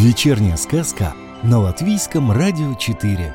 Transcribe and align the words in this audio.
Вечерняя 0.00 0.56
сказка 0.56 1.12
на 1.42 1.58
Латвийском 1.58 2.32
радио 2.32 2.72
4. 2.72 3.34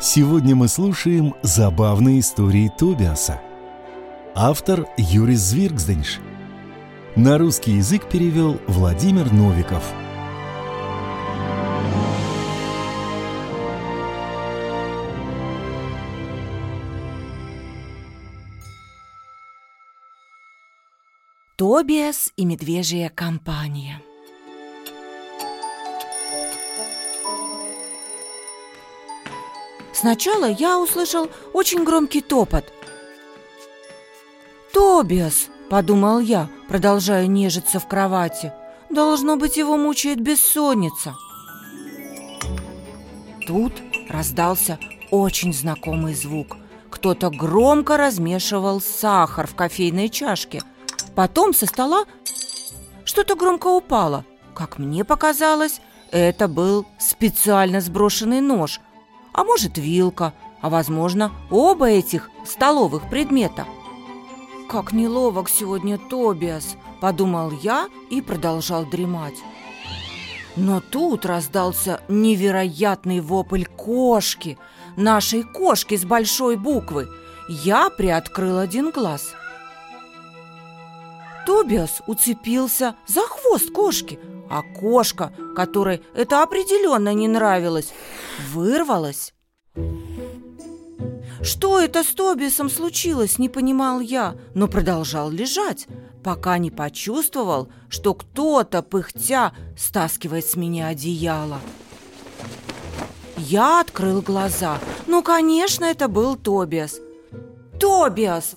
Сегодня 0.00 0.56
мы 0.56 0.68
слушаем 0.68 1.34
забавные 1.42 2.20
истории 2.20 2.72
Тобиаса. 2.78 3.42
Автор 4.34 4.86
Юрис 4.96 5.40
Звиргзденш. 5.40 6.18
На 7.14 7.36
русский 7.36 7.72
язык 7.72 8.08
перевел 8.08 8.58
Владимир 8.68 9.30
Новиков. 9.34 9.84
Тобиас 21.70 22.32
и 22.38 22.46
медвежья 22.46 23.12
компания. 23.14 24.00
Сначала 29.92 30.46
я 30.46 30.78
услышал 30.78 31.28
очень 31.52 31.84
громкий 31.84 32.22
топот. 32.22 32.64
«Тобиас!»– 34.72 35.48
подумал 35.68 36.20
я, 36.20 36.48
продолжая 36.68 37.26
нежиться 37.26 37.80
в 37.80 37.86
кровати. 37.86 38.50
«Должно 38.88 39.36
быть, 39.36 39.58
его 39.58 39.76
мучает 39.76 40.22
бессонница». 40.22 41.16
Тут 43.46 43.74
раздался 44.08 44.78
очень 45.10 45.52
знакомый 45.52 46.14
звук. 46.14 46.56
Кто-то 46.88 47.28
громко 47.28 47.98
размешивал 47.98 48.80
сахар 48.80 49.46
в 49.46 49.54
кофейной 49.54 50.08
чашке. 50.08 50.62
Потом 51.18 51.52
со 51.52 51.66
стола 51.66 52.04
что-то 53.04 53.34
громко 53.34 53.66
упало. 53.66 54.24
Как 54.54 54.78
мне 54.78 55.04
показалось, 55.04 55.80
это 56.12 56.46
был 56.46 56.86
специально 57.00 57.80
сброшенный 57.80 58.40
нож, 58.40 58.78
а 59.32 59.42
может 59.42 59.78
вилка, 59.78 60.32
а 60.60 60.70
возможно 60.70 61.32
оба 61.50 61.88
этих 61.88 62.30
столовых 62.46 63.10
предмета. 63.10 63.66
«Как 64.70 64.92
неловок 64.92 65.48
сегодня 65.48 65.98
Тобиас!»– 65.98 66.76
подумал 67.00 67.50
я 67.50 67.88
и 68.10 68.22
продолжал 68.22 68.86
дремать. 68.86 69.34
Но 70.54 70.80
тут 70.80 71.26
раздался 71.26 72.00
невероятный 72.06 73.18
вопль 73.18 73.64
кошки, 73.64 74.56
нашей 74.94 75.42
кошки 75.42 75.96
с 75.96 76.04
большой 76.04 76.54
буквы. 76.54 77.08
Я 77.48 77.90
приоткрыл 77.90 78.58
один 78.58 78.92
глаз. 78.92 79.34
Тобиас 81.48 82.02
уцепился 82.06 82.94
за 83.06 83.22
хвост 83.22 83.70
кошки, 83.70 84.18
а 84.50 84.60
кошка, 84.60 85.32
которой 85.56 86.02
это 86.14 86.42
определенно 86.42 87.14
не 87.14 87.26
нравилось, 87.26 87.94
вырвалась. 88.52 89.32
Что 91.40 91.80
это 91.80 92.04
с 92.04 92.08
Тобиасом 92.08 92.68
случилось, 92.68 93.38
не 93.38 93.48
понимал 93.48 94.00
я, 94.00 94.36
но 94.52 94.68
продолжал 94.68 95.30
лежать, 95.30 95.86
пока 96.22 96.58
не 96.58 96.70
почувствовал, 96.70 97.70
что 97.88 98.12
кто-то, 98.12 98.82
пыхтя, 98.82 99.54
стаскивает 99.74 100.44
с 100.44 100.54
меня 100.54 100.88
одеяло. 100.88 101.60
Я 103.38 103.80
открыл 103.80 104.20
глаза. 104.20 104.80
Ну, 105.06 105.22
конечно, 105.22 105.86
это 105.86 106.08
был 106.08 106.36
Тобиас. 106.36 107.00
«Тобиас!» 107.80 108.54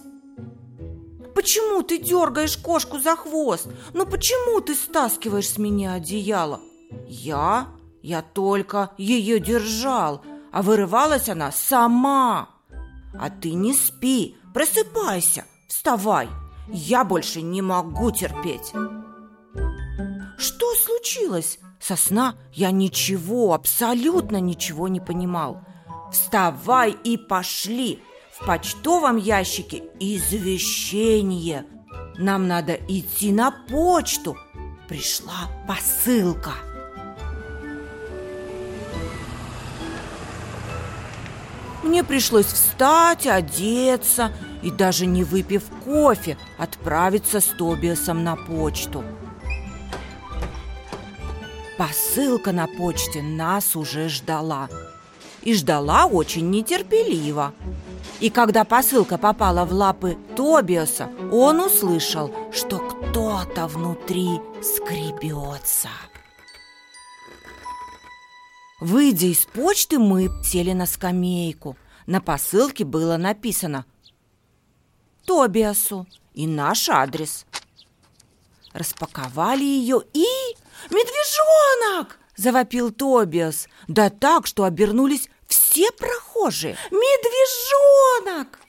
Почему 1.42 1.82
ты 1.82 1.98
дергаешь 1.98 2.56
кошку 2.56 3.00
за 3.00 3.16
хвост? 3.16 3.68
Ну 3.94 4.06
почему 4.06 4.62
ты 4.62 4.76
стаскиваешь 4.76 5.50
с 5.50 5.58
меня 5.58 5.94
одеяло? 5.94 6.62
Я? 7.08 7.70
Я 8.04 8.22
только 8.22 8.92
ее 9.00 9.40
держал, 9.40 10.22
а 10.52 10.62
вырывалась 10.62 11.30
она 11.30 11.52
сама. 11.52 12.50
А 13.20 13.32
ты 13.32 13.54
не 13.54 13.74
спи, 13.74 14.38
просыпайся, 14.54 15.46
вставай. 15.68 16.30
Я 16.70 17.04
больше 17.04 17.42
не 17.42 17.64
могу 17.64 18.12
терпеть. 18.12 18.72
Что 20.38 20.76
случилось? 20.76 21.58
Со 21.80 21.96
сна 21.96 22.36
я 22.54 22.70
ничего, 22.70 23.56
абсолютно 23.56 24.40
ничего 24.40 24.88
не 24.88 25.00
понимал. 25.00 25.64
Вставай 26.12 26.92
и 27.04 27.18
пошли. 27.18 28.00
В 28.42 28.46
почтовом 28.48 29.18
ящике 29.18 29.84
извещение. 30.00 31.64
Нам 32.18 32.48
надо 32.48 32.74
идти 32.74 33.32
на 33.32 33.52
почту. 33.52 34.36
Пришла 34.88 35.48
посылка. 35.68 36.54
Мне 41.84 42.04
пришлось 42.04 42.48
встать, 42.48 43.28
одеться 43.28 44.32
и 44.64 44.72
даже 44.72 45.06
не 45.06 45.24
выпив 45.24 45.64
кофе, 45.86 46.36
отправиться 46.58 47.42
с 47.42 47.46
Тобиасом 47.46 48.24
на 48.24 48.36
почту. 48.36 49.04
Посылка 51.78 52.52
на 52.52 52.66
почте 52.66 53.22
нас 53.22 53.76
уже 53.76 54.10
ждала. 54.10 54.68
И 55.44 55.54
ждала 55.54 56.06
очень 56.06 56.50
нетерпеливо. 56.50 57.54
И 58.22 58.30
когда 58.30 58.64
посылка 58.66 59.18
попала 59.18 59.66
в 59.66 59.74
лапы 59.74 60.16
Тобиаса, 60.36 61.10
он 61.32 61.60
услышал, 61.60 62.32
что 62.52 62.78
кто-то 62.78 63.68
внутри 63.68 64.40
скребется. 64.62 65.90
Выйдя 68.80 69.26
из 69.26 69.46
почты, 69.48 69.98
мы 69.98 70.30
сели 70.44 70.72
на 70.74 70.86
скамейку. 70.86 71.76
На 72.06 72.22
посылке 72.22 72.84
было 72.86 73.18
написано 73.18 73.86
Тобиасу 75.26 76.06
и 76.36 76.46
наш 76.46 76.90
адрес. 76.90 77.48
Распаковали 78.72 79.64
ее 79.64 80.04
и... 80.14 80.26
«Медвежонок!»– 80.90 82.20
завопил 82.36 82.92
Тобиас. 82.92 83.68
Да 83.88 84.12
так, 84.12 84.46
что 84.46 84.64
обернулись 84.64 85.30
все 85.72 85.90
прохожие. 85.92 86.78
«Медвежонок!» 86.92 88.60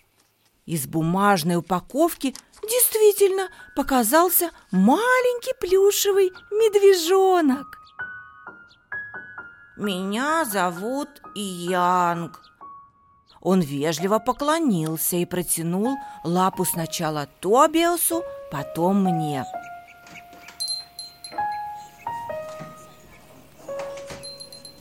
Из 0.66 0.86
бумажной 0.86 1.56
упаковки 1.56 2.34
действительно 2.62 3.48
показался 3.74 4.50
маленький 4.70 5.52
плюшевый 5.60 6.30
медвежонок. 6.52 7.66
«Меня 9.76 10.44
зовут 10.44 11.08
Янг». 11.34 12.40
Он 13.40 13.60
вежливо 13.60 14.20
поклонился 14.20 15.16
и 15.16 15.24
протянул 15.24 15.98
лапу 16.22 16.64
сначала 16.64 17.26
Тобиасу, 17.40 18.22
потом 18.52 19.02
мне. 19.02 19.44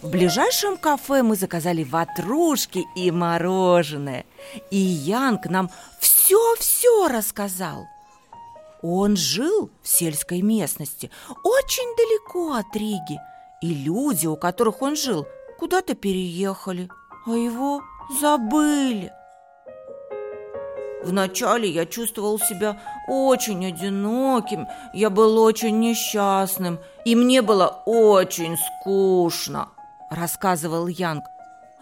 В 0.01 0.09
ближайшем 0.09 0.77
кафе 0.77 1.21
мы 1.23 1.35
заказали 1.35 1.83
ватрушки 1.83 2.85
и 2.95 3.11
мороженое. 3.11 4.25
И 4.69 4.77
Янг 4.77 5.45
нам 5.45 5.69
все-все 5.99 7.07
рассказал. 7.07 7.87
Он 8.81 9.15
жил 9.15 9.69
в 9.83 9.87
сельской 9.87 10.41
местности, 10.41 11.11
очень 11.43 11.95
далеко 11.95 12.53
от 12.53 12.75
Риги– 12.75 13.19
и 13.61 13.75
люди, 13.75 14.25
у 14.25 14.35
которых 14.35 14.81
он 14.81 14.95
жил, 14.95 15.27
куда-то 15.59 15.93
переехали, 15.93 16.89
а 17.25 17.31
его 17.31 17.81
забыли. 18.19 19.13
Вначале 21.03 21.69
я 21.69 21.85
чувствовал 21.85 22.39
себя 22.39 22.79
очень 23.07 23.65
одиноким, 23.65 24.67
я 24.93 25.09
был 25.09 25.39
очень 25.39 25.79
несчастным, 25.79 26.79
и 27.05 27.15
мне 27.15 27.41
было 27.41 27.83
очень 27.85 28.57
скучно, 28.57 29.69
рассказывал 30.11 30.87
Янг. 30.87 31.23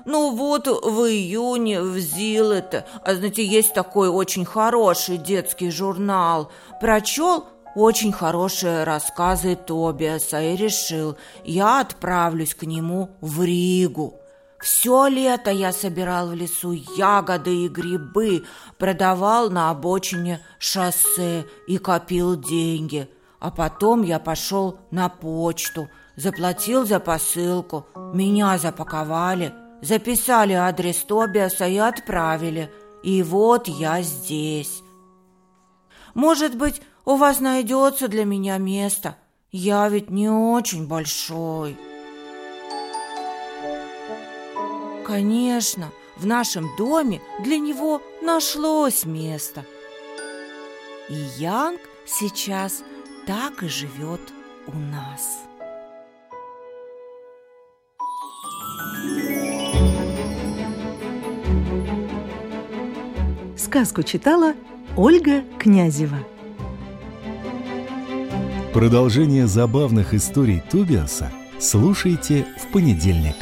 Ну 0.05 0.33
вот 0.33 0.67
в 0.67 1.05
июне 1.09 1.81
в 1.81 1.99
Зилете, 1.99 2.85
а 3.03 3.15
знаете, 3.15 3.45
есть 3.45 3.73
такой 3.73 4.07
очень 4.07 4.45
хороший 4.45 5.17
детский 5.17 5.69
журнал. 5.69 6.49
Прочел 6.79 7.45
очень 7.75 8.13
хорошие 8.13 8.85
рассказы 8.85 9.55
Тобиаса 9.55 10.41
и 10.41 10.55
решил, 10.55 11.17
я 11.43 11.81
отправлюсь 11.81 12.55
к 12.55 12.63
нему 12.63 13.09
в 13.19 13.43
Ригу. 13.43 14.15
Все 14.59 15.07
лето 15.07 15.51
я 15.51 15.71
собирал 15.71 16.29
в 16.29 16.33
лесу 16.33 16.71
ягоды 16.71 17.65
и 17.65 17.69
грибы, 17.69 18.43
продавал 18.77 19.49
на 19.49 19.69
обочине 19.69 20.41
шоссе 20.59 21.45
и 21.67 21.77
копил 21.77 22.35
деньги. 22.35 23.09
А 23.39 23.51
потом 23.51 24.01
я 24.03 24.19
пошел 24.19 24.79
на 24.91 25.07
почту, 25.07 25.87
заплатил 26.19 26.85
за 26.85 26.99
посылку, 26.99 27.87
меня 28.13 28.57
запаковали, 28.57 29.53
записали 29.81 30.51
адрес 30.51 30.97
Тобиаса 30.97 31.65
и 31.65 31.77
отправили. 31.77 32.71
И 33.03 33.23
вот 33.23 33.69
я 33.69 34.01
здесь. 34.01 34.83
Может 36.13 36.57
быть, 36.57 36.81
у 37.05 37.15
вас 37.15 37.39
найдется 37.39 38.09
для 38.09 38.25
меня 38.25 38.57
место. 38.57 39.15
Я 39.51 39.87
ведь 39.87 40.09
не 40.09 40.29
очень 40.29 40.87
большой. 40.87 41.77
Конечно, 45.07 45.91
в 46.17 46.25
нашем 46.25 46.69
доме 46.77 47.21
для 47.39 47.57
него 47.57 48.01
нашлось 48.21 49.05
место. 49.05 49.63
И 51.07 51.15
Янг 51.37 51.79
сейчас 52.05 52.83
так 53.25 53.63
и 53.63 53.69
живет 53.69 54.21
у 54.67 54.73
нас. 54.73 55.48
Сказку 63.69 64.01
читала 64.01 64.55
Ольга 64.97 65.43
Князева. 65.59 66.17
Продолжение 68.73 69.45
забавных 69.45 70.15
историй 70.15 70.63
Тубиаса 70.71 71.31
слушайте 71.59 72.47
в 72.57 72.73
понедельник. 72.73 73.35